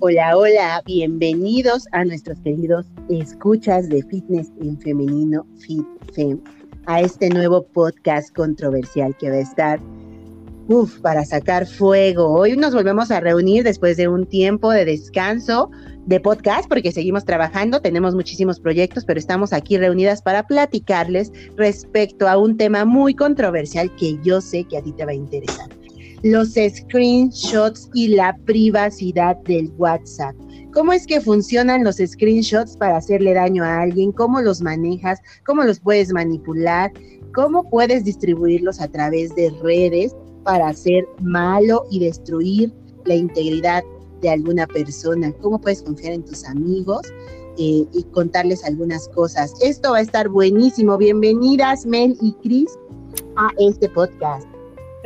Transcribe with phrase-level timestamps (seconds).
[0.00, 6.40] Hola, hola, bienvenidos a nuestros queridos escuchas de Fitness en Femenino FitFem,
[6.86, 9.80] a este nuevo podcast controversial que va a estar,
[10.68, 12.32] uff, para sacar fuego.
[12.32, 15.68] Hoy nos volvemos a reunir después de un tiempo de descanso
[16.06, 22.28] de podcast, porque seguimos trabajando, tenemos muchísimos proyectos, pero estamos aquí reunidas para platicarles respecto
[22.28, 25.77] a un tema muy controversial que yo sé que a ti te va a interesar
[26.22, 30.34] los screenshots y la privacidad del WhatsApp.
[30.72, 34.12] ¿Cómo es que funcionan los screenshots para hacerle daño a alguien?
[34.12, 35.20] ¿Cómo los manejas?
[35.46, 36.92] ¿Cómo los puedes manipular?
[37.34, 42.72] ¿Cómo puedes distribuirlos a través de redes para hacer malo y destruir
[43.04, 43.82] la integridad
[44.20, 45.32] de alguna persona?
[45.40, 47.02] ¿Cómo puedes confiar en tus amigos?
[47.60, 49.52] Eh, y contarles algunas cosas.
[49.60, 50.96] Esto va a estar buenísimo.
[50.96, 52.70] Bienvenidas, Mel y Chris,
[53.36, 54.46] a este podcast.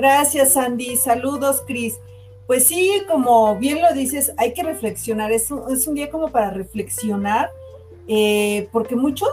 [0.02, 0.97] Gracias, Andy.
[0.97, 2.01] Saludos, Cris.
[2.48, 5.31] Pues sí, como bien lo dices, hay que reflexionar.
[5.31, 7.53] Es un, es un día como para reflexionar,
[8.09, 9.31] eh, porque muchos,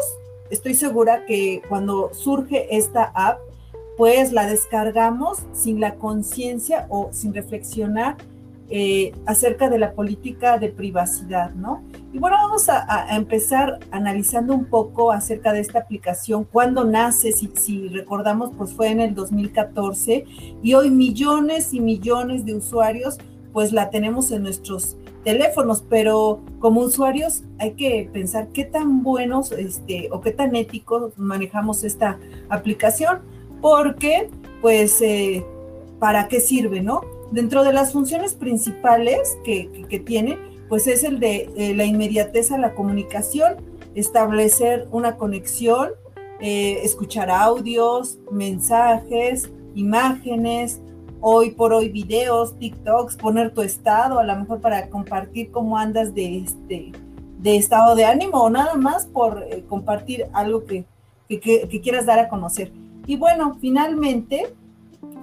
[0.52, 3.40] estoy segura que cuando surge esta app,
[3.98, 8.18] pues la descargamos sin la conciencia o sin reflexionar
[8.72, 11.82] eh, acerca de la política de privacidad, ¿no?
[12.14, 17.88] Y bueno, vamos a, empezar analizando un poco acerca de esta aplicación, cuándo nace, si,
[17.88, 20.26] recordamos, pues fue en el 2014
[20.62, 23.18] y hoy millones y millones de usuarios
[23.54, 29.52] pues la tenemos en nuestros teléfonos, pero como usuarios hay que pensar qué tan buenos
[29.52, 33.20] este, o qué tan éticos manejamos esta aplicación,
[33.62, 34.30] porque
[34.62, 35.44] pues eh,
[36.00, 37.02] para qué sirve, ¿no?
[37.32, 42.58] Dentro de las funciones principales que, tiene, pues es el de eh, la inmediatez a
[42.58, 43.58] la comunicación,
[43.96, 45.90] establecer una conexión,
[46.40, 50.80] eh, escuchar audios, mensajes, imágenes,
[51.22, 56.14] hoy por hoy videos, TikToks, poner tu estado, a lo mejor para compartir cómo andas
[56.14, 56.92] de este
[57.40, 60.86] de estado de ánimo o nada más por eh, compartir algo que,
[61.30, 62.72] que, quieras dar a conocer.
[63.08, 64.54] Y bueno, finalmente,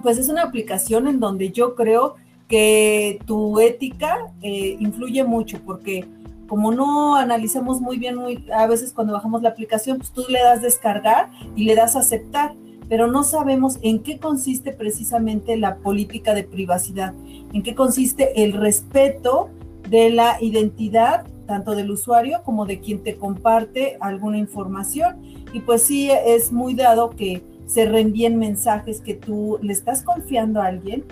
[0.01, 2.15] pues es una aplicación en donde yo creo
[2.47, 6.05] que tu ética eh, influye mucho porque
[6.47, 10.39] como no analizamos muy bien, muy, a veces cuando bajamos la aplicación, pues tú le
[10.39, 12.55] das descargar y le das aceptar,
[12.87, 17.13] pero no sabemos en qué consiste precisamente la política de privacidad,
[17.51, 19.49] en qué consiste el respeto
[19.89, 25.17] de la identidad tanto del usuario como de quien te comparte alguna información.
[25.53, 30.61] Y pues sí, es muy dado que se reenvíen mensajes que tú le estás confiando
[30.61, 31.03] a alguien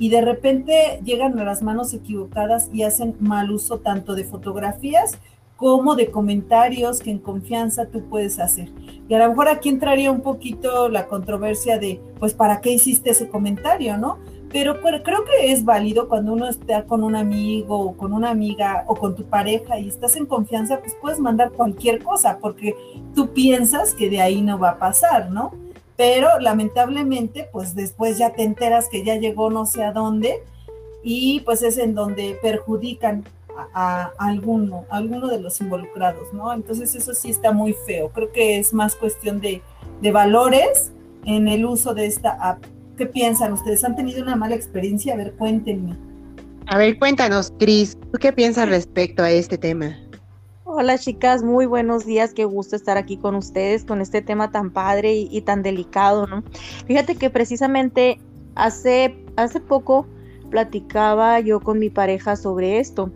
[0.00, 5.18] y de repente llegan a las manos equivocadas y hacen mal uso tanto de fotografías
[5.56, 8.70] como de comentarios que en confianza tú puedes hacer.
[9.08, 13.10] Y a lo mejor aquí entraría un poquito la controversia de, pues, ¿para qué hiciste
[13.10, 14.18] ese comentario, no?
[14.52, 18.30] Pero, pero creo que es válido cuando uno está con un amigo o con una
[18.30, 22.76] amiga o con tu pareja y estás en confianza, pues puedes mandar cualquier cosa porque
[23.14, 25.52] tú piensas que de ahí no va a pasar, ¿no?
[25.98, 30.44] Pero lamentablemente pues después ya te enteras que ya llegó no sé a dónde
[31.02, 33.24] y pues es en donde perjudican
[33.74, 36.52] a, alguno, alguno de los involucrados, ¿no?
[36.52, 38.10] Entonces eso sí está muy feo.
[38.10, 39.60] Creo que es más cuestión de,
[40.00, 40.92] de valores
[41.24, 42.62] en el uso de esta app.
[42.96, 43.82] ¿Qué piensan ustedes?
[43.82, 45.14] ¿Han tenido una mala experiencia?
[45.14, 45.96] A ver, cuéntenme.
[46.66, 49.96] A ver, cuéntanos, Cris, ¿tú qué piensas respecto a este tema?
[50.80, 54.70] Hola chicas, muy buenos días, qué gusto estar aquí con ustedes con este tema tan
[54.70, 56.44] padre y, tan delicado, ¿no?
[56.86, 58.20] Fíjate que precisamente
[58.54, 60.06] hace, hace poco
[60.50, 63.10] platicaba yo con mi pareja sobre esto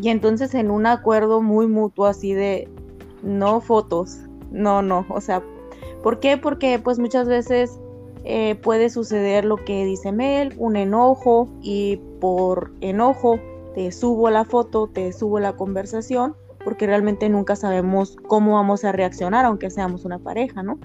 [0.00, 2.68] y entonces en un acuerdo muy mutuo así de
[3.24, 4.20] no fotos,
[4.52, 5.42] no, no, o sea,
[6.04, 6.36] ¿por qué?
[6.36, 7.76] Porque pues muchas veces
[8.22, 13.40] eh, puede suceder lo que dice Mel, un enojo y por enojo
[13.74, 18.92] te subo la foto, te subo la conversación porque realmente nunca sabemos cómo vamos a
[18.92, 20.78] reaccionar, aunque seamos una pareja, ¿no?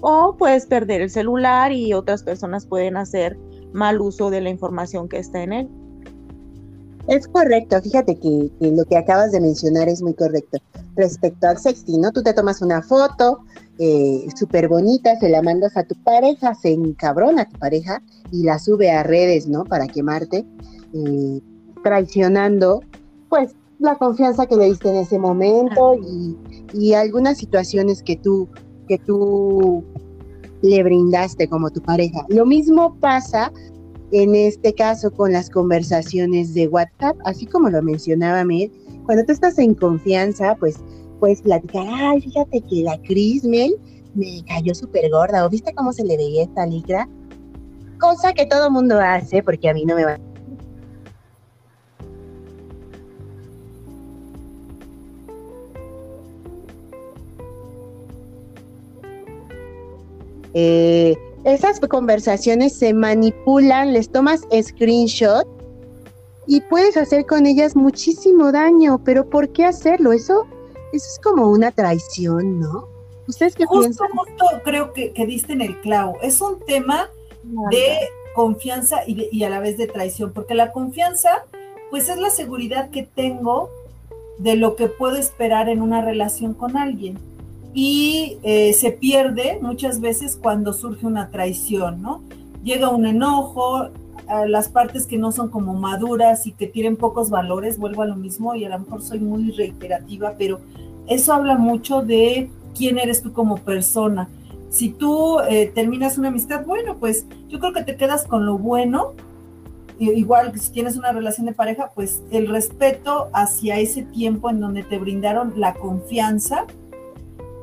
[0.00, 3.38] O puedes perder el celular y otras personas pueden hacer
[3.72, 5.68] mal uso de la información que está en él.
[7.08, 10.58] Es correcto, fíjate que, lo que acabas de mencionar es muy correcto.
[10.96, 12.10] Respecto al sexting, ¿no?
[12.10, 13.40] Tú te tomas una foto
[13.78, 18.02] eh, súper bonita, se la mandas a tu pareja, se encabrona tu pareja
[18.32, 19.64] y la sube a redes, ¿no?
[19.64, 20.44] Para quemarte,
[20.94, 21.40] eh,
[21.84, 22.82] traicionando,
[23.28, 26.36] pues la confianza que le diste en ese momento y,
[26.72, 28.48] y, algunas situaciones que tú,
[28.88, 29.84] que tú
[30.62, 32.24] le brindaste como tu pareja.
[32.28, 33.52] Lo mismo pasa
[34.12, 38.70] en este caso con las conversaciones de WhatsApp, así como lo mencionaba Mel,
[39.04, 40.76] cuando tú estás en confianza, pues
[41.20, 43.76] puedes platicar, ay, fíjate que la Cris Mel
[44.14, 47.08] me cayó súper gorda, o viste cómo se le veía esta licra,
[47.98, 50.18] cosa que todo mundo hace, porque a mí no me va
[60.58, 61.14] Eh,
[61.44, 65.46] esas conversaciones se manipulan, les tomas screenshot
[66.46, 70.12] y puedes hacer con ellas muchísimo daño, pero ¿por qué hacerlo?
[70.12, 70.46] Eso,
[70.94, 72.88] eso es como una traición, ¿no?
[73.28, 74.08] ¿Ustedes qué justo, piensan?
[74.16, 76.16] Justo creo que, que diste en el clavo.
[76.22, 77.10] Es un tema
[77.70, 81.44] de confianza y, y, a la vez de traición, porque la confianza,
[81.90, 83.68] pues es la seguridad que tengo
[84.38, 87.18] de lo que puedo esperar en una relación con alguien.
[87.78, 92.22] Y eh, se pierde muchas veces cuando surge una traición, ¿no?
[92.64, 93.90] Llega un enojo,
[94.28, 98.06] a las partes que no son como maduras y que tienen pocos valores, vuelvo a
[98.06, 100.60] lo mismo y a lo mejor soy muy reiterativa, pero
[101.06, 104.26] eso habla mucho de quién eres tú como persona.
[104.70, 108.56] Si tú eh, terminas una amistad, bueno, pues yo creo que te quedas con lo
[108.56, 109.12] bueno
[109.98, 114.82] igual si tienes una relación de pareja, pues el respeto hacia ese tiempo en donde
[114.82, 116.66] te brindaron la confianza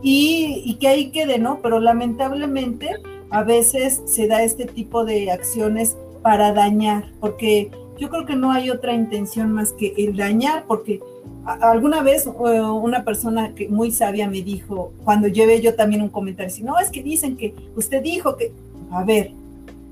[0.04, 1.60] y, que ahí quede, ¿no?
[1.62, 2.90] Pero lamentablemente
[3.30, 8.52] a veces se da este tipo de acciones para dañar, porque yo creo que no
[8.52, 11.00] hay otra intención más que el dañar, porque
[11.46, 16.54] alguna vez una persona que muy sabia me dijo, cuando llevé yo también un comentario,
[16.54, 18.52] si no, es que dicen que usted dijo que,
[18.92, 19.32] a ver,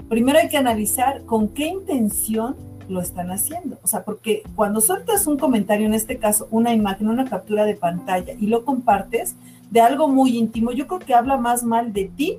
[0.10, 2.56] primero hay que analizar con qué intención
[2.90, 3.78] lo están haciendo.
[3.82, 7.76] O sea, porque cuando sueltas un comentario, en este caso una imagen, una captura de
[7.76, 9.36] pantalla y lo compartes
[9.72, 12.38] de algo muy íntimo, yo creo que habla más mal de ti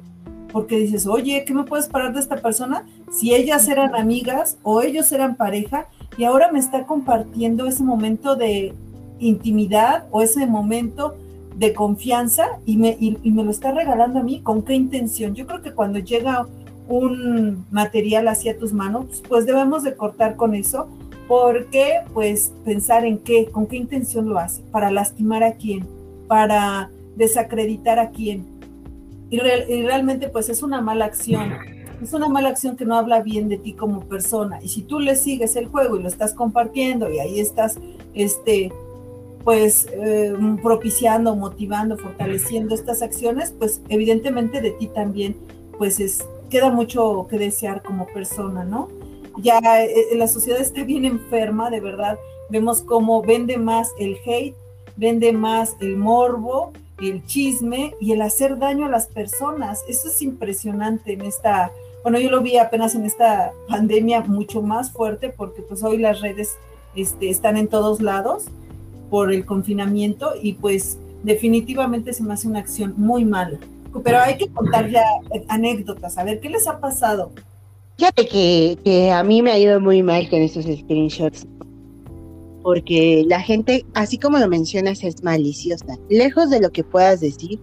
[0.52, 2.86] porque dices, oye, ¿qué me puedes parar de esta persona?
[3.10, 5.88] Si ellas eran amigas o ellos eran pareja
[6.18, 8.74] y ahora me está compartiendo ese momento de
[9.18, 11.16] intimidad o ese momento
[11.56, 15.34] de confianza y me, y me lo está regalando a mí, ¿con qué intención?
[15.34, 16.46] Yo creo que cuando llega
[16.88, 20.88] un material hacia tus manos, pues debemos de cortar con eso,
[21.28, 25.86] porque pues pensar en qué, con qué intención lo hace, para lastimar a quién,
[26.26, 28.46] para desacreditar a quién.
[29.30, 31.52] Y, realmente pues es una mala acción,
[32.02, 34.58] es una mala acción que no habla bien de ti como persona.
[34.62, 37.78] Y si tú le sigues el juego y lo estás compartiendo y ahí estás,
[38.12, 38.70] este,
[39.42, 45.36] pues eh, propiciando, motivando, fortaleciendo estas acciones, pues evidentemente de ti también,
[45.78, 48.88] pues es, queda mucho que desear como persona, ¿no?
[49.38, 52.18] Ya eh, la sociedad está bien enferma, de verdad.
[52.50, 54.54] Vemos cómo vende más el hate,
[54.96, 56.72] vende más el morbo,
[57.10, 59.82] el chisme y el hacer daño a las personas.
[59.88, 61.72] Eso es impresionante en esta,
[62.02, 66.20] bueno, yo lo vi apenas en esta pandemia mucho más fuerte porque pues hoy las
[66.20, 66.56] redes
[66.94, 68.44] este, están en todos lados
[69.10, 73.58] por el confinamiento y pues definitivamente se me hace una acción muy mala
[74.00, 75.04] pero hay que contar ya
[75.48, 77.32] anécdotas, a ver, ¿qué les ha pasado?
[77.98, 81.46] Fíjate que, que a mí me ha ido muy mal con esos screenshots,
[82.62, 85.98] porque la gente, así como lo mencionas, es maliciosa.
[86.08, 87.58] Lejos de lo que puedas decir,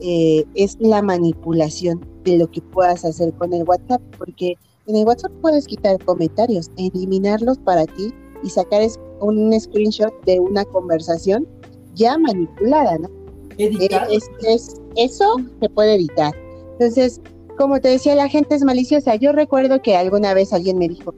[0.00, 4.56] eh, es la manipulación de lo que puedas hacer con el WhatsApp, porque
[4.86, 8.82] en el WhatsApp puedes quitar comentarios, eliminarlos para ti y sacar
[9.20, 11.46] un screenshot de una conversación
[11.94, 13.10] ya manipulada, ¿no?
[13.58, 16.32] Es, eso se puede evitar.
[16.72, 17.20] Entonces,
[17.56, 19.16] como te decía, la gente es maliciosa.
[19.16, 21.12] Yo recuerdo que alguna vez alguien me dijo,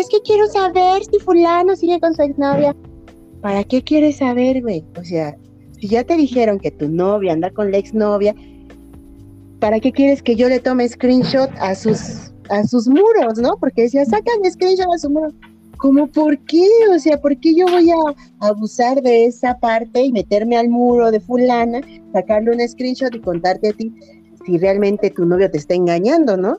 [0.00, 2.74] es que quiero saber si fulano sigue con su exnovia.
[3.40, 4.84] ¿Para qué quieres saber, güey?
[4.98, 5.36] O sea,
[5.78, 8.34] si ya te dijeron que tu novia anda con la exnovia,
[9.60, 13.56] ¿para qué quieres que yo le tome screenshot a sus, a sus muros, no?
[13.58, 15.28] Porque decía, sacan screenshot a su muro
[15.80, 20.12] como por qué, o sea, ¿por qué yo voy a abusar de esa parte y
[20.12, 21.80] meterme al muro de fulana,
[22.12, 23.92] sacarle un screenshot y contarte a ti
[24.44, 26.58] si realmente tu novio te está engañando, ¿no?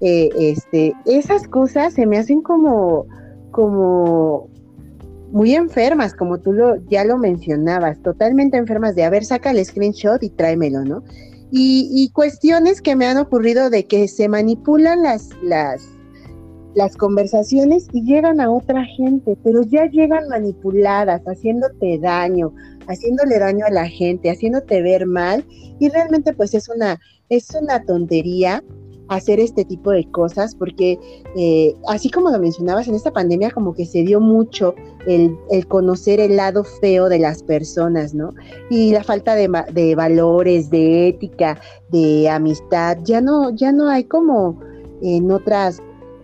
[0.00, 3.06] Eh, este, esas cosas se me hacen como,
[3.50, 4.48] como
[5.30, 9.64] muy enfermas, como tú lo, ya lo mencionabas, totalmente enfermas de, a ver, saca el
[9.64, 11.02] screenshot y tráemelo, ¿no?
[11.50, 15.88] Y, y cuestiones que me han ocurrido de que se manipulan las, las,
[16.74, 22.52] las conversaciones y llegan a otra gente, pero ya llegan manipuladas, haciéndote daño,
[22.86, 25.44] haciéndole daño a la gente, haciéndote ver mal
[25.78, 28.62] y realmente pues es una es una tontería
[29.08, 30.98] hacer este tipo de cosas porque
[31.36, 34.74] eh, así como lo mencionabas en esta pandemia como que se dio mucho
[35.06, 35.36] el,
[35.68, 38.30] conocer el lado feo de las personas, ¿no?
[38.70, 41.60] Y la falta de, de valores, de ética,
[41.90, 44.60] de amistad, ya no, ya no hay como
[45.02, 45.80] en otras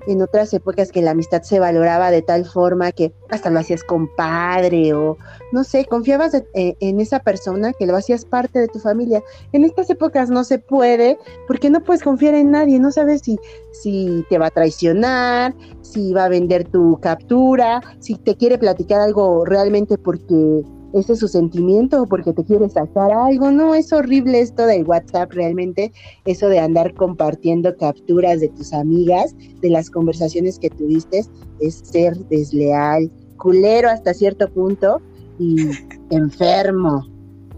[0.06, 3.84] en otras épocas que la amistad se valoraba de tal forma que hasta lo hacías
[3.84, 5.16] compadre o
[5.52, 9.22] no sé, confiabas eh, en esa persona que lo hacías parte de tu familia.
[9.52, 13.38] En estas épocas no se puede porque no puedes confiar en nadie, no sabes si,
[13.72, 19.00] si te va a traicionar, si va a vender tu captura, si te quiere platicar
[19.00, 23.50] algo realmente porque ese es su sentimiento o porque te quiere sacar algo.
[23.50, 25.92] No, es horrible esto del WhatsApp realmente,
[26.24, 31.24] eso de andar compartiendo capturas de tus amigas, de las conversaciones que tuviste,
[31.60, 35.00] es ser desleal, culero hasta cierto punto
[35.38, 35.70] y
[36.10, 37.06] enfermo,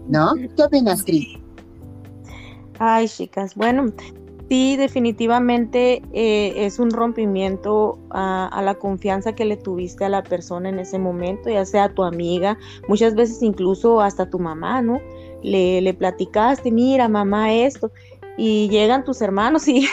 [0.07, 0.33] ¿no?
[0.55, 1.27] ¿Qué opinas, Cris?
[2.79, 3.93] Ay, chicas, bueno,
[4.49, 10.69] sí, definitivamente eh, es un rompimiento a, la confianza que le tuviste a la persona
[10.69, 14.99] en ese momento, ya sea tu amiga, muchas veces incluso hasta tu mamá, ¿no?
[15.43, 17.91] Le, le platicaste, mira, mamá, esto,
[18.37, 19.87] y llegan tus hermanos y,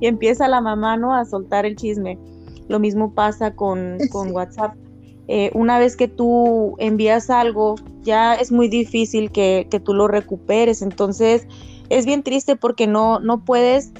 [0.00, 1.14] y, empieza la mamá, ¿no?
[1.14, 2.18] A soltar el chisme.
[2.68, 4.74] Lo mismo pasa con, con WhatsApp.
[5.26, 10.08] Eh, una vez que tú envías algo, ya es muy difícil que, que tú lo
[10.08, 10.80] recuperes.
[10.82, 11.46] Entonces,
[11.90, 13.92] es bien triste porque no, no puedes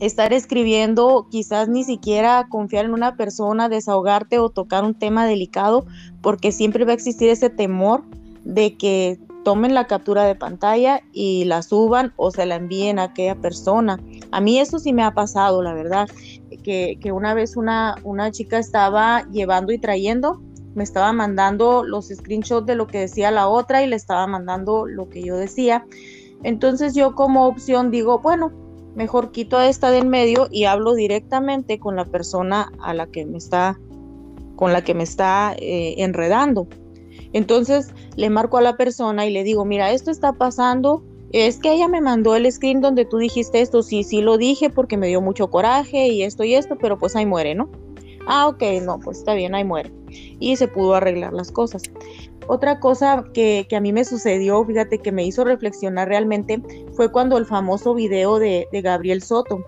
[0.00, 5.86] estar escribiendo, quizás ni siquiera confiar en una persona, desahogarte o tocar un tema delicado,
[6.20, 8.02] porque siempre va a existir ese temor
[8.44, 13.04] de que tomen la captura de pantalla y la suban o se la envíen a
[13.04, 14.00] aquella persona.
[14.32, 16.08] A mí eso sí me ha pasado, la verdad,
[16.62, 20.42] que, que una vez una, una chica estaba llevando y trayendo,
[20.74, 24.86] me estaba mandando los screenshots de lo que decía la otra y le estaba mandando
[24.86, 25.84] lo que yo decía.
[26.44, 28.52] Entonces yo como opción digo, bueno,
[28.94, 33.06] mejor quito a esta de en medio y hablo directamente con la persona a la
[33.06, 33.80] que me está,
[34.54, 36.68] con la que me está eh, enredando.
[37.32, 41.72] Entonces le marco a la persona y le digo, mira, esto está pasando, es que
[41.72, 45.08] ella me mandó el screen donde tú dijiste esto, sí, sí lo dije porque me
[45.08, 47.68] dio mucho coraje y esto y esto, pero pues ahí muere, ¿no?
[48.26, 49.92] Ah, ok, no, pues está bien, ahí muere.
[50.38, 51.82] Y se pudo arreglar las cosas.
[52.46, 56.62] Otra cosa que, a mí me sucedió, fíjate que me hizo reflexionar realmente,
[56.92, 59.64] fue cuando el famoso video de, Gabriel Soto,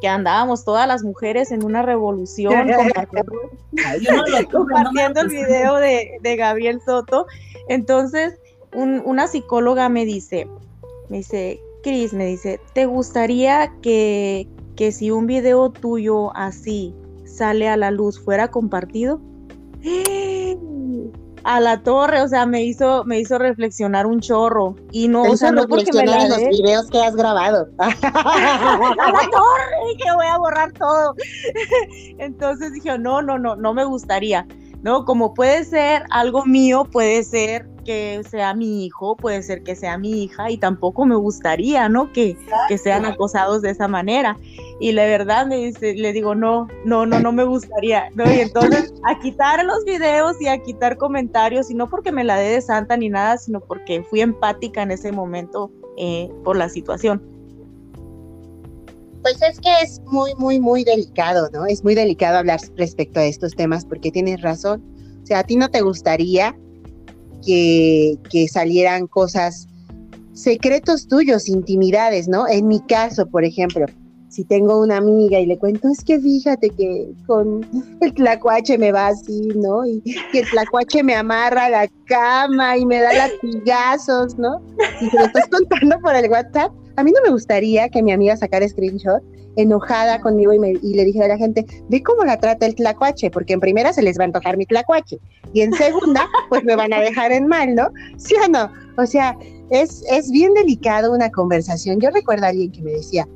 [0.00, 2.52] que andábamos todas las mujeres en una revolución
[4.50, 7.26] compartiendo, el video de, Gabriel Soto.
[7.68, 8.38] Entonces,
[8.72, 10.48] una psicóloga me dice,
[11.08, 16.94] me dice, Cris, me dice, ¿te gustaría que, que si un video tuyo así
[17.30, 19.20] sale a la luz fuera compartido?
[21.44, 24.76] a la torre, o sea, me hizo, me hizo reflexionar un chorro.
[24.92, 27.68] Y no, o sea, no porque me la los videos que has grabado.
[27.78, 31.14] a la torre, que voy a borrar todo.
[32.18, 34.46] Entonces dije, no, no, no, no me gustaría.
[34.82, 35.04] ¿No?
[35.04, 39.98] Como puede ser algo mío, puede ser que sea mi hijo, puede ser que sea
[39.98, 42.12] mi hija y tampoco me gustaría, ¿no?
[42.12, 42.36] Que,
[42.68, 44.36] que sean acosados de esa manera.
[44.80, 48.30] Y la verdad me dice, le digo, no, no, no, no me gustaría, ¿no?
[48.30, 52.36] Y entonces a quitar los videos y a quitar comentarios, y no porque me la
[52.36, 56.68] dé de santa ni nada, sino porque fui empática en ese momento eh, por la
[56.68, 57.39] situación.
[59.22, 61.66] Pues es que es muy, muy, muy delicado, ¿no?
[61.66, 64.82] Es muy delicado hablar respecto a estos temas porque tienes razón.
[65.22, 66.56] O sea, a ti no te gustaría
[67.44, 69.68] que, salieran cosas,
[70.32, 72.48] secretos tuyos, intimidades, ¿no?
[72.48, 73.86] En mi caso, por ejemplo,
[74.28, 77.66] si tengo una amiga y le cuento, es que fíjate que con
[78.00, 79.84] el tlacuache me va así, ¿no?
[79.84, 80.00] Y
[80.32, 84.62] que el tlacuache me amarra a la cama y me da latigazos, ¿no?
[85.00, 88.12] Y te lo estás contando por el WhatsApp, a mí no me gustaría que mi
[88.12, 89.22] amiga sacara screenshot
[89.56, 93.52] enojada conmigo y, le dijera a la gente, ve cómo la trata el tlacuache, porque
[93.52, 95.18] en primera se les va a antojar mi tlacuache
[95.52, 97.88] y en segunda, pues me van a dejar en mal, ¿no?
[98.16, 98.70] ¿Sí o no?
[98.96, 99.36] O sea,
[99.70, 102.00] es, es bien delicado una conversación.
[102.00, 103.26] Yo recuerdo a alguien que me decía,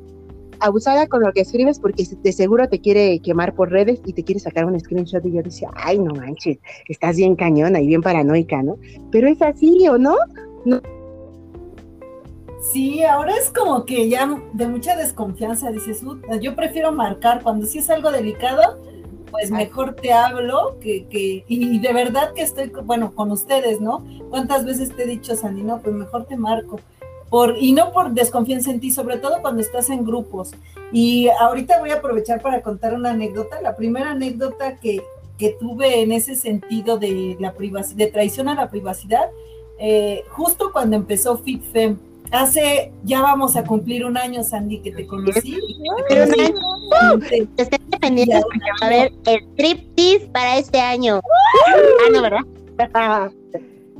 [0.59, 4.23] abusada con lo que escribes porque de seguro te quiere quemar por redes y te
[4.23, 6.57] quiere sacar un screenshot y yo decía, ay, no manches,
[6.87, 8.77] estás bien cañona y bien paranoica, ¿no?
[9.11, 10.15] Pero es así, ¿o no?
[10.65, 10.81] no
[12.71, 16.01] Sí, ahora es como que ya de mucha desconfianza dices,
[16.41, 18.79] yo prefiero marcar cuando sí es algo delicado,
[19.29, 24.05] pues mejor te hablo que, que, y de verdad que estoy, bueno, con ustedes, ¿no?
[24.29, 26.79] ¿Cuántas veces te he dicho, Sandy, no, pues mejor te marco?
[27.29, 30.51] Por, y no por desconfianza en ti, sobre todo cuando estás en grupos.
[30.91, 33.61] Y ahorita voy a aprovechar para contar una anécdota.
[33.61, 35.03] La primera anécdota que,
[35.37, 37.53] que tuve en ese sentido de la
[37.95, 39.29] de traición a la privacidad,
[39.79, 41.97] eh, justo cuando empezó FitFem
[42.31, 45.57] Hace, ya vamos a cumplir un año, Sandy, que te conocí.
[47.57, 51.21] Estoy pendiente porque va a haber striptease para este año.
[51.67, 53.31] ah, no, ¿verdad?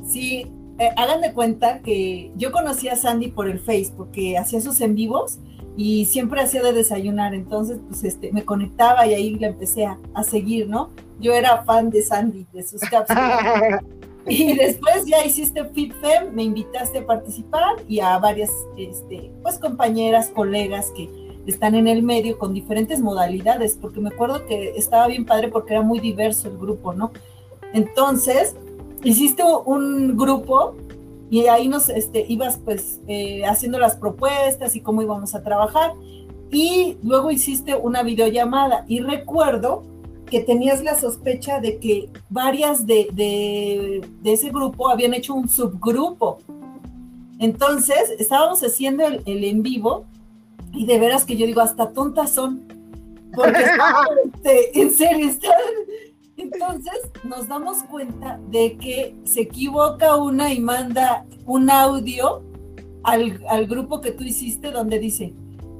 [0.07, 0.47] sí,
[0.79, 4.81] eh, hagan de cuenta que yo conocí a Sandy por el Facebook, que hacía sus
[4.81, 5.39] en vivos
[5.77, 9.97] y siempre hacía de desayunar, entonces pues este me conectaba y ahí le empecé a,
[10.13, 10.89] a seguir, ¿no?
[11.19, 13.81] Yo era fan de Sandy, de sus cápsulas.
[14.29, 20.29] Y después ya hiciste FitFem, me invitaste a participar y a varias este, pues, compañeras,
[20.29, 21.09] colegas que
[21.45, 25.73] están en el medio con diferentes modalidades, porque me acuerdo que estaba bien padre porque
[25.73, 27.11] era muy diverso el grupo, ¿no?
[27.73, 28.55] Entonces,
[29.03, 30.75] hiciste un grupo
[31.29, 35.93] y ahí nos este, ibas pues eh, haciendo las propuestas y cómo íbamos a trabajar.
[36.51, 39.83] Y luego hiciste una videollamada y recuerdo
[40.29, 46.39] que tenías la sospecha de que varias de, de, ese grupo habían hecho un subgrupo.
[47.39, 50.05] Entonces, estábamos haciendo el, el, en vivo
[50.73, 52.63] y de veras que yo digo, hasta tontas son.
[53.33, 53.63] Porque,
[54.33, 55.51] este, en serio, están,
[56.37, 62.43] entonces nos damos cuenta de que se equivoca una y manda un audio
[63.03, 65.33] al, grupo que tú hiciste donde dice,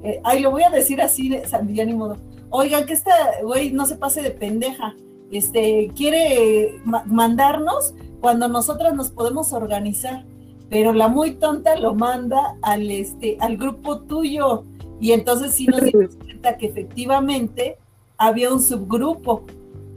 [0.04, 2.16] eh, ay, lo voy a decir así, de ni modo.
[2.50, 3.12] Oigan, que esta
[3.42, 4.94] güey no se pase de pendeja.
[5.30, 10.24] Este, quiere mandarnos cuando nosotras nos podemos organizar,
[10.70, 14.64] pero la muy tonta lo manda al, este, al grupo tuyo.
[15.00, 17.78] Y entonces sí nos dimos cuenta que efectivamente
[18.16, 19.44] había un subgrupo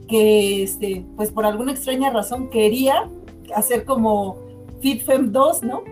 [0.08, 3.08] que, este, pues por alguna extraña razón quería
[3.54, 4.36] hacer como
[4.80, 5.82] FitFem 2, ¿no?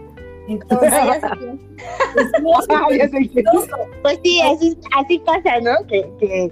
[0.49, 0.93] Entonces,
[4.03, 5.87] pues sí, así, así pasa, ¿no?
[5.87, 6.51] Que, que,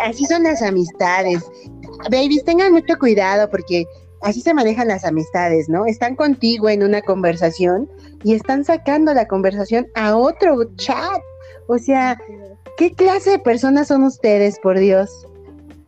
[0.00, 1.48] así son las amistades.
[2.10, 3.86] Babies, tengan mucho cuidado porque
[4.22, 5.86] así se manejan las amistades, ¿no?
[5.86, 7.88] Están contigo en una conversación
[8.24, 11.22] y están sacando la conversación a otro chat.
[11.68, 12.18] O sea,
[12.76, 15.26] ¿qué clase de personas son ustedes, por Dios?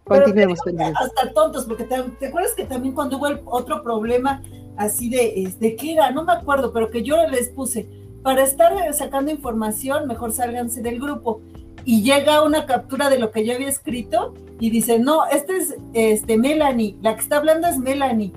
[0.05, 4.43] Continuemos Hasta tontos, porque te, acuerdas que también cuando hubo otro problema
[4.77, 7.89] así de, de qué era, no me acuerdo, pero que yo les puse,
[8.23, 11.41] para estar sacando información, mejor sálganse del grupo.
[11.85, 15.77] Y llega una captura de lo que yo había escrito y dice, no, este es
[15.95, 18.33] este, Melanie, la que está hablando es Melanie.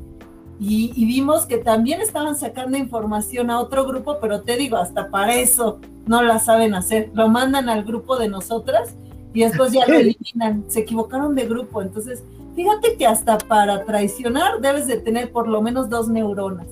[0.59, 5.09] Y, y, vimos que también estaban sacando información a otro grupo, pero te digo, hasta
[5.09, 7.09] para eso no la saben hacer.
[7.13, 8.95] Lo mandan al grupo de nosotras
[9.33, 10.63] y después ya lo eliminan.
[10.67, 11.81] Se equivocaron de grupo.
[11.81, 12.23] Entonces,
[12.55, 16.68] fíjate que hasta para traicionar debes de tener por lo menos dos neuronas.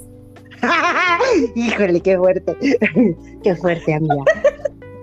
[1.55, 2.55] Híjole, qué fuerte.
[3.43, 4.23] qué fuerte, amiga.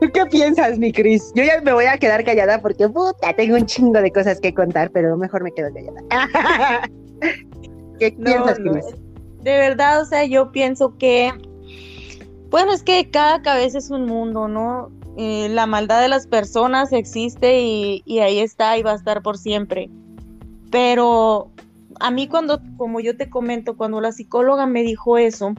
[0.01, 1.33] ¿Tú qué piensas, mi Cris?
[1.35, 4.55] Yo ya me voy a quedar callada porque puta, tengo un chingo de cosas que
[4.55, 6.03] contar, pero mejor me quedo callada.
[7.99, 8.85] ¿Qué piensas, Cris?
[9.43, 11.33] De verdad, o sea, yo pienso que,
[12.51, 14.91] bueno, es que cada cabeza es un mundo, ¿no?
[15.17, 19.37] Eh, la maldad de las personas existe y, ahí está y va a estar por
[19.37, 19.91] siempre.
[20.71, 21.51] Pero
[22.01, 25.55] a mí cuando, como yo te comento, cuando la psicóloga me dijo eso,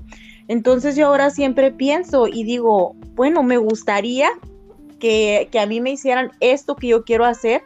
[0.48, 4.30] entonces yo ahora siempre pienso y digo, bueno, me gustaría
[5.00, 7.64] que, que, a mí me hicieran esto que yo quiero hacer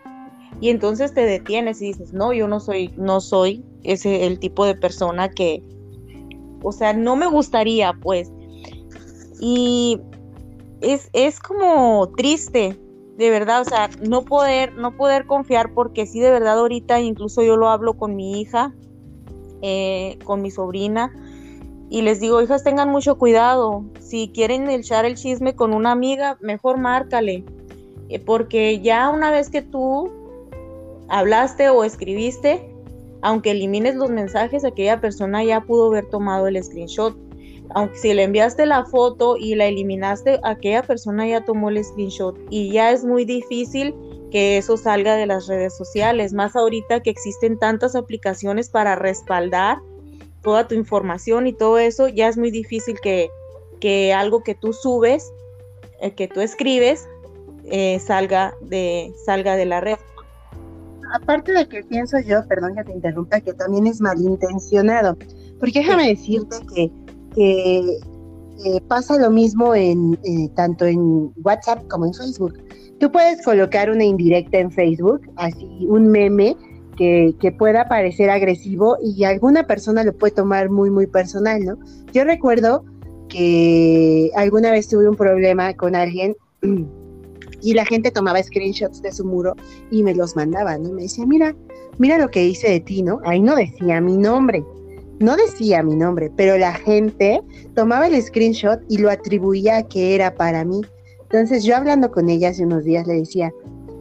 [0.62, 4.66] y entonces te detienes y dices, no, yo no soy, no soy ese el tipo
[4.66, 5.64] de persona que,
[6.62, 8.32] o sea, no me gustaría, pues.
[9.40, 10.00] Y
[10.82, 12.78] es, como triste,
[13.18, 17.44] de verdad, o sea, no poder, no poder confiar porque sí, de verdad, ahorita incluso
[17.44, 18.74] yo lo hablo con mi hija,
[19.62, 21.14] eh, con mi sobrina,
[21.90, 26.38] y les digo, hijas, tengan mucho cuidado, si quieren echar el chisme con una amiga,
[26.42, 27.44] mejor márcale,
[28.10, 30.12] eh, porque ya una vez que tú
[31.08, 32.68] hablaste o escribiste,
[33.22, 37.16] aunque elimines los mensajes, aquella persona ya pudo haber tomado el screenshot
[37.94, 42.72] si le enviaste la foto y la eliminaste, aquella persona ya tomó el screenshot y
[42.72, 43.96] ya es muy difícil
[44.32, 49.78] que eso salga de las redes sociales, más ahorita que existen tantas aplicaciones para respaldar
[50.42, 53.30] toda tu información y todo eso, ya es muy difícil que,
[53.80, 55.32] que algo que tú subes,
[56.02, 57.08] eh, que tú escribes,
[57.66, 59.98] eh, salga, de, salga de la red.
[61.14, 65.16] Aparte de que pienso yo, perdón que te interrumpa, que también es malintencionado,
[65.60, 66.92] porque déjame decirte que
[67.34, 68.00] que
[68.88, 72.54] pasa lo mismo en eh, tanto en WhatsApp como en Facebook.
[73.00, 76.56] Tú puedes colocar una indirecta en Facebook, así un meme
[76.96, 81.78] que, que, pueda parecer agresivo y alguna persona lo puede tomar muy, muy personal, ¿no?
[82.14, 82.86] Yo recuerdo
[83.30, 86.36] que alguna vez tuve un problema con alguien
[87.62, 89.56] y la gente tomaba screenshots de su muro
[89.90, 90.92] y me los mandaba, ¿no?
[90.92, 91.56] Me decía, mira,
[91.98, 93.20] mira lo que hice de ti, ¿no?
[93.26, 94.64] Ahí no decía mi nombre,
[95.24, 97.42] no decía mi nombre, pero la gente
[97.76, 100.82] tomaba el screenshot y lo atribuía a que era para mí.
[101.24, 103.52] Entonces yo hablando con ella hace unos días le decía,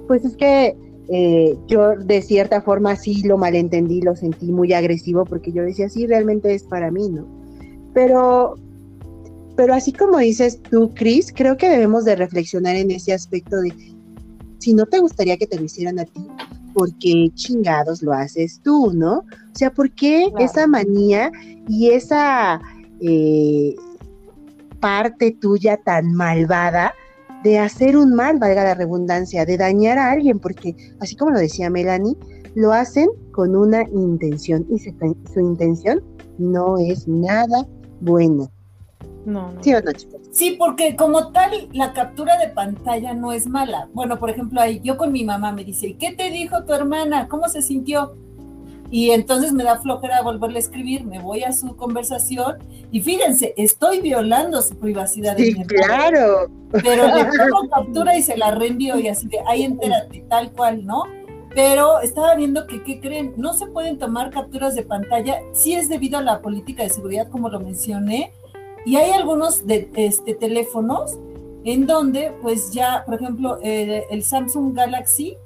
[0.06, 0.76] pues es que
[1.08, 5.88] eh, yo de cierta forma sí lo malentendí, lo sentí muy agresivo porque yo decía,
[5.88, 7.26] sí, realmente es para mí, ¿no?
[7.94, 8.56] Pero,
[9.56, 13.72] pero así como dices tú, Cris, creo que debemos de reflexionar en ese aspecto de
[14.58, 16.26] si no te gustaría que te lo hicieran a ti,
[16.72, 19.18] ¿por qué chingados lo haces tú, no?
[19.18, 21.30] O sea, ¿por qué esa manía
[21.68, 22.60] y esa
[23.00, 23.74] eh,
[24.80, 26.94] parte tuya tan malvada
[27.44, 30.38] de hacer un mal, valga la redundancia, de dañar a alguien?
[30.38, 32.16] Porque, así como lo decía Melanie,
[32.54, 36.02] lo hacen con una intención y su intención
[36.38, 37.66] no es nada
[38.00, 38.48] buena.
[39.24, 39.62] No, no.
[39.62, 39.90] ¿Sí o no,
[40.30, 43.88] Sí, porque como tal, la captura de pantalla no es mala.
[43.92, 46.72] Bueno, por ejemplo, ahí yo con mi mamá me dice, ¿y qué te dijo tu
[46.72, 47.28] hermana?
[47.28, 48.14] ¿Cómo se sintió?
[48.92, 52.58] Y entonces me da flojera volverle a escribir, me voy a su conversación
[52.90, 55.34] y fíjense, estoy violando su privacidad.
[55.38, 56.50] Sí, claro.
[56.70, 60.84] Pero le pongo captura y se la reenvío y así de, ahí entérate, tal cual,
[60.84, 61.04] ¿no?
[61.54, 63.32] Pero estaba viendo que, ¿qué creen?
[63.38, 67.28] No se pueden tomar capturas de pantalla, sí es debido a la política de seguridad,
[67.30, 68.34] como lo mencioné,
[68.84, 71.18] y hay algunos de, este, teléfonos
[71.64, 75.36] en donde, pues ya, por ejemplo, el Samsung Galaxy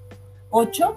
[0.50, 0.96] 8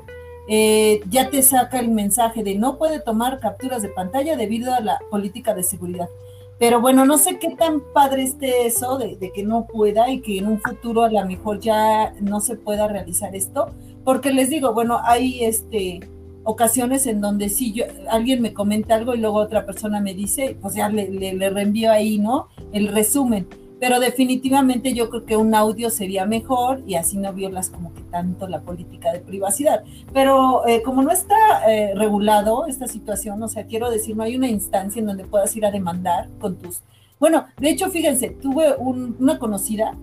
[0.52, 4.80] eh, ya te saca el mensaje de no puede tomar capturas de pantalla debido a
[4.80, 6.10] la política de seguridad.
[6.58, 10.22] Pero bueno, no sé qué tan padre esté eso de, de, que no pueda y
[10.22, 13.70] que en un futuro a lo mejor ya no se pueda realizar esto,
[14.04, 16.00] porque les digo, bueno, hay este
[16.44, 20.58] ocasiones en donde sí yo, alguien me comenta algo y luego otra persona me dice,
[20.62, 22.48] pues ya le, le, reenvío ahí, ¿no?
[22.72, 23.48] El resumen.
[23.80, 28.02] Pero definitivamente yo creo que un audio sería mejor y así no violas como que
[28.02, 29.84] tanto la política de privacidad.
[30.14, 31.36] Pero eh, como no está
[31.70, 35.56] eh, regulado esta situación, o sea, quiero decir, no hay una instancia en donde puedas
[35.56, 36.82] ir a demandar con tus...
[37.20, 39.96] Bueno, de hecho, fíjense, tuve una conocida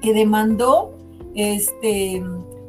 [0.00, 0.94] que demandó
[1.34, 2.22] este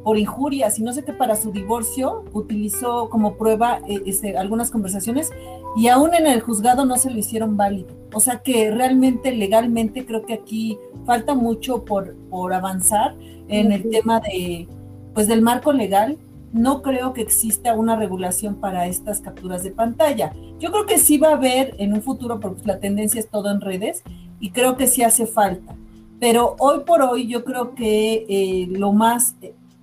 [0.08, 4.72] por injurias y no sé qué para su divorcio utilizó como prueba eh, este, algunas
[4.72, 5.34] conversaciones
[5.76, 7.90] y aún en el juzgado no se lo hicieron válido.
[8.14, 13.16] O sea que realmente legalmente creo que aquí falta mucho por, por avanzar
[13.50, 14.70] en el tema de
[15.14, 16.18] pues del marco legal.
[16.54, 20.34] No creo que exista una regulación para estas capturas de pantalla.
[20.58, 23.52] Yo creo que sí va a haber en un futuro, porque la tendencia es todo
[23.52, 24.04] en redes,
[24.40, 25.76] y creo que sí hace falta.
[26.18, 29.36] Pero hoy por hoy yo creo que eh, lo más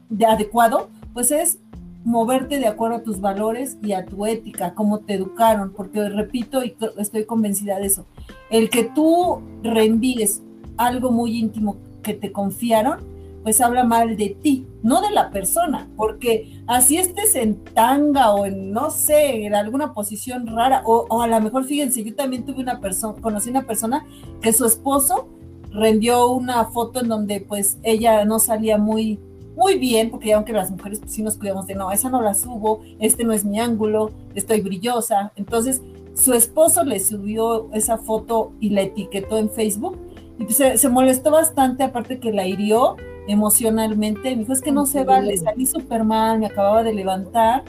[0.08, 1.58] de adecuado, pues es
[2.04, 6.62] moverte de acuerdo a tus valores y a tu ética, cómo te educaron, porque repito
[6.62, 8.06] y estoy convencida de eso,
[8.50, 10.42] el que tú reenvíes
[10.76, 12.98] algo muy íntimo que te confiaron,
[13.42, 18.46] pues habla mal de ti, no de la persona, porque así estés en tanga o
[18.46, 22.44] en, no sé, en alguna posición rara, o, o a lo mejor, fíjense, yo también
[22.44, 24.06] tuve una persona, conocí una persona
[24.40, 25.28] que su esposo
[25.70, 29.18] rendió una foto en donde pues ella no salía muy
[29.56, 32.34] muy bien, porque aunque las mujeres pues, sí nos cuidamos de no, esa no la
[32.34, 35.32] subo, este no es mi ángulo, estoy brillosa.
[35.36, 35.80] Entonces,
[36.14, 39.98] su esposo le subió esa foto y la etiquetó en Facebook
[40.38, 42.96] y pues, se, molestó bastante, aparte que la hirió
[43.28, 44.30] emocionalmente.
[44.30, 47.64] Me dijo, es que no se vale, salí súper mal, me acababa de levantar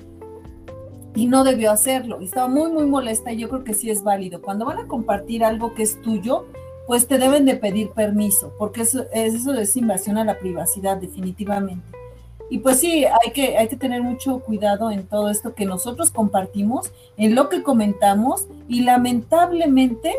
[1.16, 2.20] y no debió hacerlo.
[2.22, 4.42] Y estaba muy, muy molesta y yo creo que sí es válido.
[4.42, 6.46] Cuando van a compartir algo que es tuyo,
[6.88, 11.86] pues te deben de pedir permiso, porque eso, eso es invasión a la privacidad definitivamente.
[12.50, 16.12] Y pues sí, hay que, hay que tener mucho cuidado en todo esto que nosotros
[16.12, 20.14] compartimos, en lo que comentamos y lamentablemente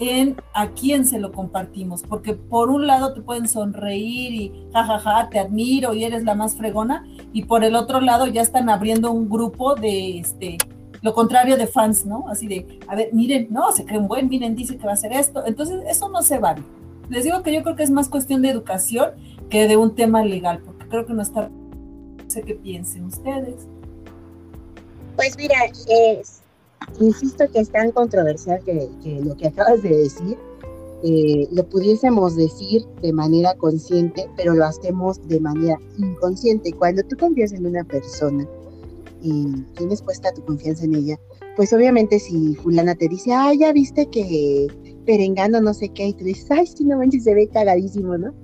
[0.00, 5.28] en a quién se lo compartimos, porque por un lado te pueden sonreír y jajaja,
[5.30, 9.12] te admiro y eres la más fregona, y por el otro lado ya están abriendo
[9.12, 10.58] un grupo de este
[11.04, 12.24] lo contrario de fans, ¿no?
[12.30, 15.12] Así de, a ver, miren, no, se creen buen, miren, dice que va a hacer
[15.12, 15.44] esto.
[15.44, 16.62] Entonces, eso no se vale.
[17.10, 19.10] Les digo que yo creo que es más cuestión de educación
[19.50, 21.50] que de un tema legal, porque creo que no está.
[21.50, 23.66] No sé qué piensen ustedes.
[25.16, 26.40] Pues mira, es,
[26.98, 28.88] insisto que es tan controversial que,
[29.22, 30.38] lo que acabas de decir,
[31.02, 36.72] eh, lo pudiésemos decir de manera consciente, pero lo hacemos de manera inconsciente.
[36.72, 38.48] Cuando tú confías en una persona,
[39.24, 41.18] y tienes puesta tu confianza en ella,
[41.56, 44.68] pues obviamente si fulana te dice, ay, ya viste que
[45.06, 48.34] perengano no sé qué, y tú dices, ay, sí, no manches, se ve cagadísimo, ¿no?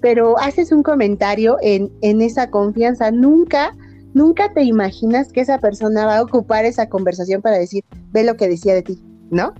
[0.00, 3.74] Pero haces un comentario en, en esa confianza, nunca,
[4.14, 8.36] nunca te imaginas que esa persona va a ocupar esa conversación para decir, ve lo
[8.36, 9.54] que decía de ti, ¿no?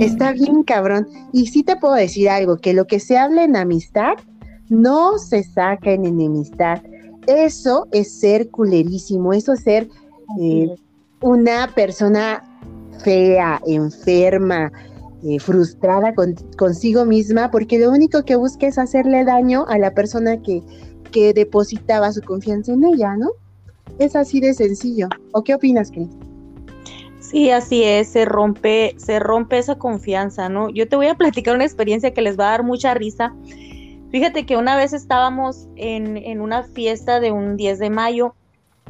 [0.00, 1.08] Está bien, cabrón.
[1.32, 4.14] Y sí te puedo decir algo, que lo que se habla en amistad
[4.68, 6.82] no se saca en enemistad
[7.28, 9.88] eso es ser culerísimo, eso es ser
[10.40, 10.74] eh,
[11.20, 12.42] una persona
[13.04, 14.72] fea, enferma,
[15.22, 16.14] eh, frustrada
[16.56, 20.62] consigo misma, porque lo único que busca es hacerle daño a la persona que,
[21.12, 23.30] que depositaba su confianza en ella, ¿no?
[23.98, 25.08] Es así de sencillo.
[25.32, 26.08] ¿O qué opinas, Cris?
[27.20, 30.70] Sí, así es, se rompe, se rompe esa confianza, ¿no?
[30.70, 33.34] Yo te voy a platicar una experiencia que les va a dar mucha risa.
[34.10, 38.34] Fíjate que una vez estábamos en, una fiesta de un 10 de mayo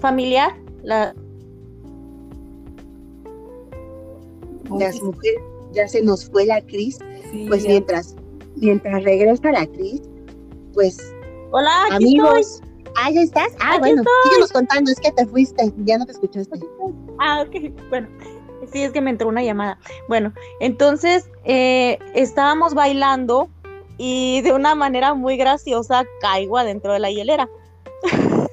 [0.00, 0.54] familiar.
[0.82, 1.14] La...
[5.72, 6.98] ya se nos fue la Cris.
[7.48, 8.14] pues mientras,
[8.56, 10.02] mientras regresa la Cris,
[10.72, 10.98] pues.
[11.50, 12.62] Hola, amigos.
[12.96, 13.52] Ah, ya estás.
[13.60, 16.60] Ah, bueno, síguenos contando, es que te fuiste, ya no te escuchaste.
[17.18, 18.08] Ah, ok, bueno.
[18.72, 19.78] Sí, es que me entró una llamada.
[20.08, 23.48] Bueno, entonces eh, estábamos bailando
[23.98, 27.50] y de una manera muy graciosa caigo adentro de la hielera.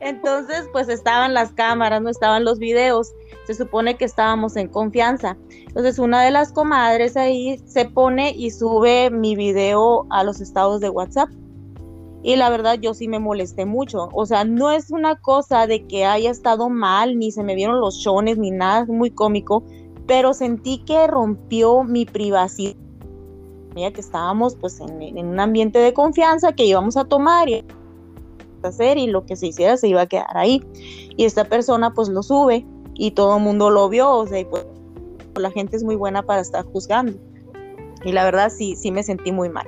[0.00, 3.12] entonces, pues estaban las cámaras, no estaban los videos.
[3.46, 5.36] Se supone que estábamos en confianza.
[5.66, 10.80] Entonces, una de las comadres ahí se pone y sube mi video a los estados
[10.80, 11.30] de WhatsApp.
[12.22, 14.10] Y la verdad yo sí me molesté mucho.
[14.12, 17.80] O sea, no es una cosa de que haya estado mal, ni se me vieron
[17.80, 19.64] los chones, ni nada, muy cómico,
[20.06, 22.76] pero sentí que rompió mi privacidad.
[23.74, 27.64] Que estábamos pues en, un ambiente de confianza que íbamos a tomar y
[28.62, 30.62] hacer y lo que se hiciera se iba a quedar ahí.
[31.16, 34.44] Y esta persona pues lo sube y todo el mundo lo vio, o sea, y
[34.44, 34.66] pues
[35.36, 37.14] la gente es muy buena para estar juzgando.
[38.04, 39.66] Y la verdad sí, sí me sentí muy mal.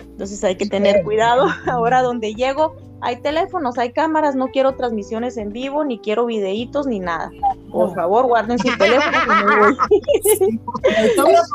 [0.00, 1.46] Entonces hay que tener cuidado.
[1.66, 6.86] Ahora donde llego hay teléfonos, hay cámaras, no quiero transmisiones en vivo, ni quiero videitos,
[6.86, 7.30] ni nada.
[7.70, 9.76] Por favor, guarden sus teléfonos.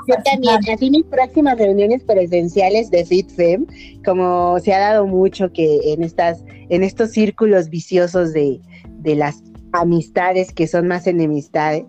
[0.08, 3.66] Yo también, así mis próximas reuniones presenciales de FitFem,
[4.06, 8.60] como se ha dado mucho que en estas, en estos círculos viciosos de
[9.04, 11.86] las amistades que son más enemistades,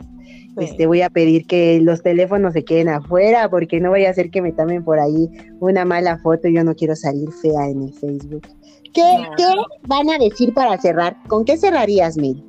[0.56, 4.10] pues te voy a pedir que los teléfonos se queden afuera porque no voy a
[4.10, 5.28] hacer que me tomen por ahí
[5.60, 6.48] una mala foto.
[6.48, 8.48] Yo no quiero salir fea en el Facebook.
[8.96, 9.54] ¿Qué,
[9.86, 11.16] van a decir para cerrar?
[11.28, 12.42] ¿Con qué cerrarías, Mil?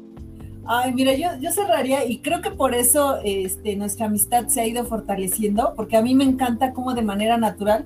[0.66, 4.68] Ay, mira, yo, yo cerraría y creo que por eso este, nuestra amistad se ha
[4.68, 7.86] ido fortaleciendo, porque a mí me encanta cómo de manera natural,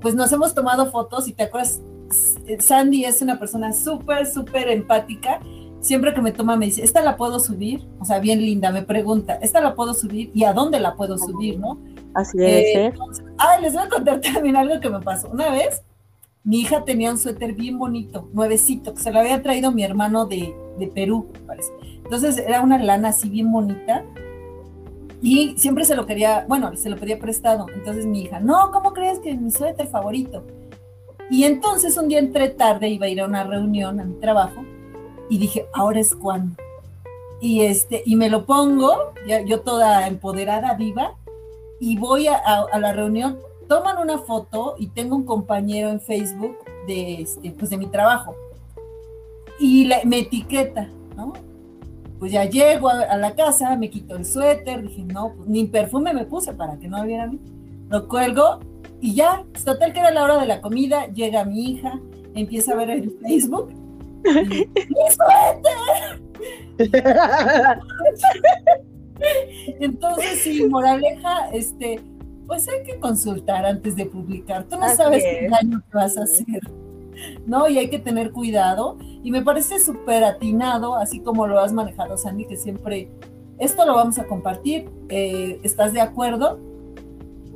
[0.00, 1.82] pues nos hemos tomado fotos y te acuerdas,
[2.58, 5.40] Sandy es una persona súper, súper empática
[5.82, 7.86] siempre que me toma me dice, ¿esta la puedo subir?
[7.98, 10.30] O sea, bien linda, me pregunta, ¿esta la puedo subir?
[10.32, 11.78] ¿Y a dónde la puedo subir, no?
[12.14, 12.94] Así debe eh, ser.
[13.38, 15.28] ah, les voy a contar también algo que me pasó.
[15.28, 15.82] Una vez,
[16.44, 20.26] mi hija tenía un suéter bien bonito, nuevecito, que se lo había traído mi hermano
[20.26, 21.72] de, de Perú, parece.
[22.04, 24.04] Entonces era una lana así bien bonita
[25.22, 27.66] y siempre se lo quería, bueno, se lo pedía prestado.
[27.74, 30.44] Entonces mi hija, no, ¿cómo crees que es mi suéter favorito?
[31.30, 34.64] Y entonces un día entré tarde, iba a ir a una reunión a mi trabajo
[35.30, 36.56] y dije, ahora es cuando.
[37.40, 39.14] Y, este, y me lo pongo,
[39.46, 41.16] yo toda empoderada, viva,
[41.80, 43.38] y voy a, la reunión,
[43.72, 48.36] toman una foto y tengo un compañero en Facebook de, este, pues de mi trabajo.
[49.58, 51.32] Y me etiqueta, ¿no?
[52.18, 56.12] Pues ya llego a, la casa, me quito el suéter, dije, no, pues, ni perfume
[56.12, 57.32] me puse para que no viera
[57.88, 58.60] Lo cuelgo
[59.00, 61.98] y ya, total que era la hora de la comida, llega mi hija,
[62.34, 63.72] empieza a ver el Facebook
[69.80, 72.00] Entonces, sí, moraleja, este,
[72.46, 74.64] pues hay que consultar antes de publicar.
[74.64, 76.60] Tú no sabes qué daño te vas a hacer.
[77.46, 77.68] ¿no?
[77.68, 78.96] Y hay que tener cuidado.
[79.22, 83.08] Y me parece súper atinado, así como lo has manejado, Sandy, que siempre
[83.58, 84.90] esto lo vamos a compartir.
[85.08, 86.58] Eh, ¿Estás de acuerdo?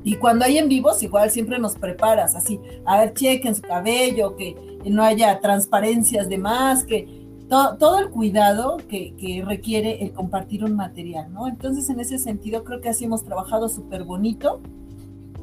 [0.05, 4.37] Y cuando hay en vivos, igual siempre nos preparas, así, a ver, chequen su cabello,
[4.37, 7.16] que no haya transparencias de más, que
[7.49, 11.47] todo el cuidado que, requiere el compartir un material, ¿no?
[11.47, 14.61] Entonces, en ese sentido, creo que así hemos trabajado súper bonito.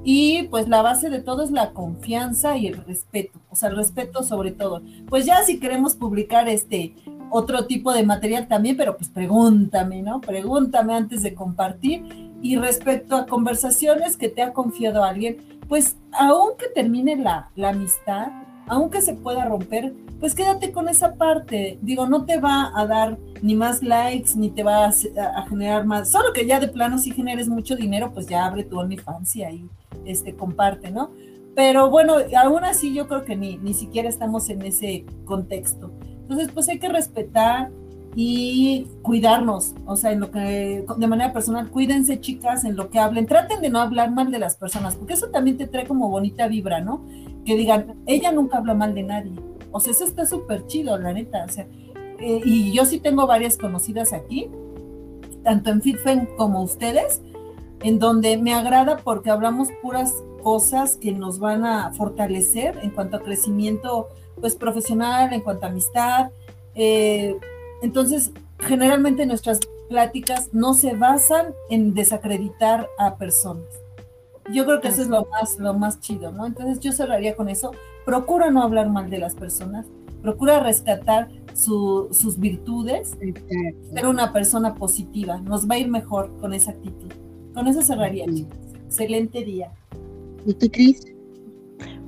[0.06, 3.78] Y pues la base de todo es la confianza y el respeto, o sea, el
[3.78, 4.82] respeto sobre todo.
[5.08, 6.94] Pues ya si queremos publicar este
[7.30, 10.20] otro tipo de material también, pero pues pregúntame, ¿no?
[10.20, 12.04] Pregúntame antes de compartir
[12.42, 15.38] y respecto a conversaciones que te ha confiado alguien,
[15.70, 21.78] pues aunque termine la amistad, aunque se pueda romper, pues quédate con esa parte.
[21.82, 26.10] Digo, no te va a dar ni más likes, ni te va a, generar más.
[26.10, 29.44] Solo que ya de plano si generes mucho dinero, pues ya abre tu OnlyFans y
[29.44, 29.70] ahí
[30.06, 31.12] este, comparte, ¿no?
[31.56, 35.92] Pero bueno, aún así yo creo que ni, ni siquiera estamos en ese contexto.
[36.22, 37.70] Entonces, pues hay que respetar,
[38.16, 43.00] y cuidarnos, o sea, en lo que, de manera personal, cuídense chicas en lo que
[43.00, 46.10] hablen, traten de no hablar mal de las personas, porque eso también te trae como
[46.10, 47.04] bonita vibra, ¿no?
[47.46, 49.34] Que digan, ella nunca habla mal de nadie,
[49.72, 51.46] o sea, eso está súper chido, la neta,
[52.20, 54.50] eh, y yo sí tengo varias conocidas aquí,
[55.44, 57.22] tanto en FitFen como ustedes,
[57.82, 63.18] en donde me agrada porque hablamos puras cosas que nos van a fortalecer en cuanto
[63.18, 64.08] a crecimiento,
[64.40, 66.30] pues profesional, en cuanto a amistad,
[66.76, 67.36] eh,
[67.82, 73.83] entonces, generalmente nuestras pláticas no se basan en desacreditar a personas.
[74.52, 76.46] Yo creo que eso es lo más, lo más chido, ¿no?
[76.46, 77.72] Entonces yo cerraría con eso.
[78.06, 79.86] Procura no hablar mal de las personas,
[80.22, 83.18] procura rescatar sus virtudes,
[83.94, 85.40] ser una persona positiva.
[85.40, 87.12] Nos va a ir mejor con esa actitud.
[87.54, 88.58] Con eso cerraría, chicas.
[88.86, 89.72] Excelente día.
[90.46, 91.06] ¿Y tú, Cris?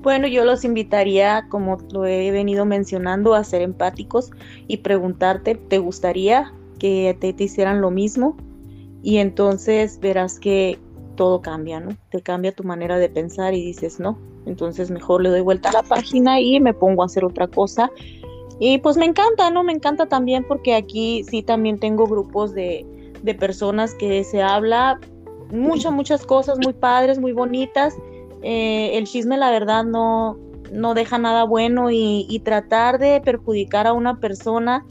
[0.01, 4.31] Bueno, yo los invitaría, como lo he venido mencionando, a ser empáticos
[4.67, 8.35] y preguntarte, ¿te gustaría que te, hicieran lo mismo?
[9.05, 10.79] y entonces verás que
[11.15, 11.95] todo cambia, ¿no?
[12.09, 15.73] Te cambia tu manera de pensar y dices, no, entonces mejor le doy vuelta a
[15.73, 17.89] la página y me pongo a hacer otra cosa.
[18.59, 19.63] Y pues me encanta, ¿no?
[19.63, 22.85] Me encanta también porque aquí sí también tengo grupos de,
[23.21, 24.99] de personas que se habla
[25.51, 27.95] muchas, muchas cosas muy padres, muy bonitas.
[28.43, 30.37] Eh, el chisme, la verdad, no,
[30.71, 34.85] no deja nada bueno y, tratar de perjudicar a una persona,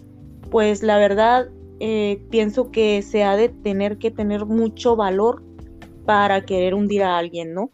[0.50, 1.48] pues la verdad,
[1.80, 5.42] eh, pienso que se ha de tener que tener mucho valor
[6.04, 7.70] para querer hundir a alguien, ¿no?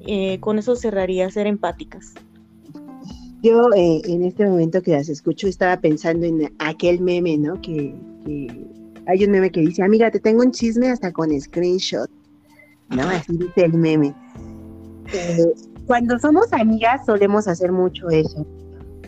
[0.00, 2.14] Eh, con eso cerraría, ser empáticas.
[3.42, 7.60] Yo en este momento que las escucho estaba pensando en aquel meme, ¿no?
[7.60, 8.66] Que, que
[9.06, 12.10] hay un meme que dice, amiga, te tengo un chisme hasta con screenshot.
[12.88, 13.02] ¿No?
[13.02, 14.14] Así dice el meme.
[15.12, 15.52] Eh,
[15.86, 18.46] cuando somos amigas solemos hacer mucho eso.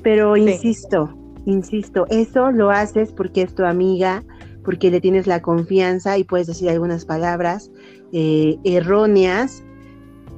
[0.03, 1.13] Pero insisto,
[1.45, 4.23] insisto, eso lo haces porque es tu amiga,
[4.69, 7.71] porque le tienes la confianza y puedes decir algunas palabras
[8.13, 9.65] eh, erróneas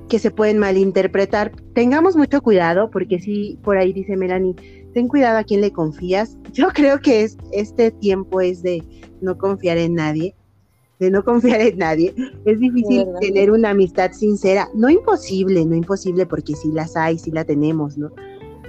[0.09, 1.51] que se pueden malinterpretar.
[1.75, 4.55] Tengamos mucho cuidado porque sí, por ahí dice Melanie,
[4.95, 6.38] ten cuidado a quién le confías.
[6.53, 8.85] Yo creo que es, este tiempo es de
[9.21, 10.37] no confiar en nadie,
[11.01, 12.14] de no confiar en nadie.
[12.45, 17.33] Es difícil tener una amistad sincera, no imposible, no imposible porque sí las hay, sí
[17.33, 18.12] la tenemos, ¿no?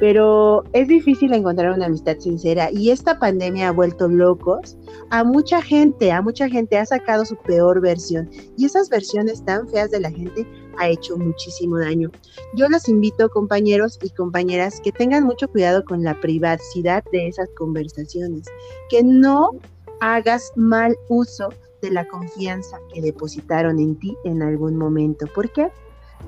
[0.01, 4.75] Pero es difícil encontrar una amistad sincera y esta pandemia ha vuelto locos
[5.11, 9.69] a mucha gente, a mucha gente ha sacado su peor versión y esas versiones tan
[9.69, 10.47] feas de la gente
[10.79, 12.09] ha hecho muchísimo daño.
[12.55, 17.49] Yo los invito, compañeros y compañeras, que tengan mucho cuidado con la privacidad de esas
[17.55, 18.47] conversaciones,
[18.89, 19.51] que no
[19.99, 21.49] hagas mal uso
[21.83, 25.27] de la confianza que depositaron en ti en algún momento.
[25.27, 25.69] ¿Por qué?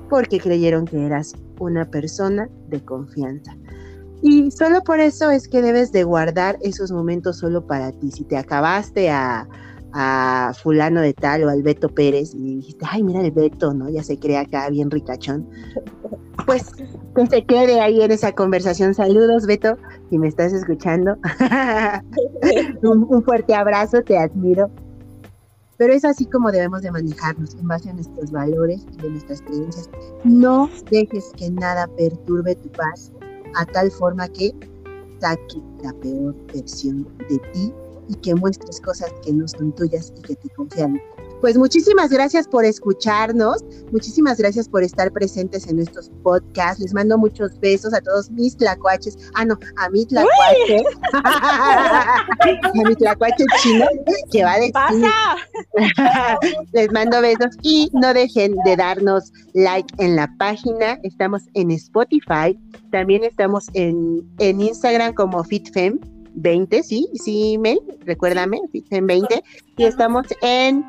[0.08, 3.56] Porque creyeron que eras una persona de confianza.
[4.22, 8.10] Y solo por eso es que debes de guardar esos momentos solo para ti.
[8.10, 9.46] Si te acabaste a,
[10.62, 13.88] fulano de tal o al Beto Pérez y dijiste, ay, mira el Beto, ¿no?
[13.88, 15.48] Ya se cree acá bien ricachón.
[16.46, 16.72] Pues
[17.14, 18.94] que se quede ahí en esa conversación.
[18.94, 19.76] Saludos, Beto,
[20.10, 21.16] si me estás escuchando.
[22.82, 24.70] un, fuerte abrazo, te admiro.
[25.76, 29.42] Pero es así como debemos de manejarnos en base a nuestros valores y de nuestras
[29.42, 29.90] creencias.
[30.22, 33.10] No dejes que nada perturbe tu paz
[33.56, 34.52] a tal forma que
[35.20, 37.72] saque la peor versión de ti
[38.08, 41.00] y que muestres cosas que no son tuyas y que te confían.
[41.44, 46.80] Pues muchísimas gracias por escucharnos, muchísimas gracias por estar presentes en estos podcasts.
[46.80, 49.18] Les mando muchos besos a todos mis tlacuaches.
[49.34, 50.84] Ah, no, a mi tlacuache.
[51.12, 52.24] a
[52.72, 53.84] mi tlacuache chino
[54.32, 55.36] que va de pasa?
[56.72, 60.98] Les mando besos y no dejen de darnos like en la página.
[61.02, 62.58] Estamos en Spotify,
[62.90, 65.98] también estamos en, en Instagram como FitFem
[66.36, 69.42] 20, sí, sí, Mel, recuérdame, FitFem 20.
[69.76, 70.84] Y estamos en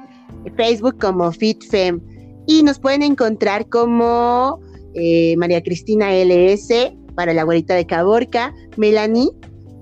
[0.56, 2.02] Facebook como FitFem.
[2.48, 4.60] Y nos pueden encontrar como
[4.94, 9.30] eh, María Cristina LS para la abuelita de Caborca, Melanie,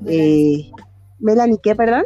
[0.08, 0.69] eh,
[1.19, 2.06] Melanie, ¿qué, perdón?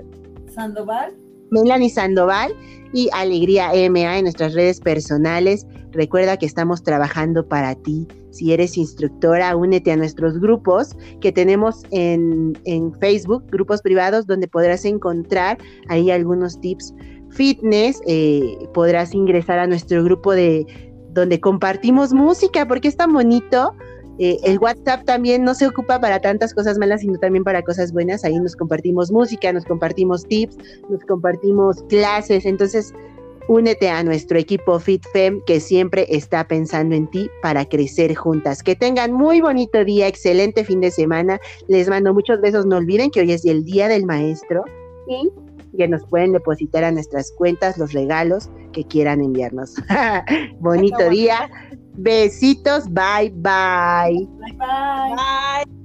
[0.53, 1.15] Sandoval.
[1.51, 2.53] Melanie Sandoval
[2.93, 5.65] y Alegría MA en nuestras redes personales.
[5.91, 8.07] Recuerda que estamos trabajando para ti.
[8.31, 12.55] Si eres instructora, únete a nuestros grupos que tenemos en,
[12.99, 15.57] Facebook, grupos privados, donde podrás encontrar
[15.89, 16.93] ahí algunos tips
[17.31, 18.01] fitness.
[18.07, 20.65] Eh, podrás ingresar a nuestro grupo de
[21.11, 23.73] donde compartimos música, porque es tan bonito.
[24.19, 27.91] Eh, el WhatsApp también no se ocupa para tantas cosas malas, sino también para cosas
[27.91, 28.23] buenas.
[28.23, 30.57] Ahí nos compartimos música, nos compartimos tips,
[30.89, 32.45] nos compartimos clases.
[32.45, 32.93] Entonces,
[33.47, 38.61] Únete a nuestro equipo FitFem que siempre está pensando en ti para crecer juntas.
[38.61, 41.39] Que tengan muy bonito día, excelente fin de semana.
[41.69, 42.65] Les mando muchos besos.
[42.65, 44.65] No olviden que hoy es el Día del Maestro
[45.07, 45.29] y
[45.77, 49.75] que nos pueden depositar a nuestras cuentas los regalos que quieran enviarnos.
[50.59, 51.49] bonito día.
[51.93, 52.85] Besitos.
[52.89, 54.27] Bye, bye.
[54.39, 55.15] Bye, bye.
[55.15, 55.76] Bye.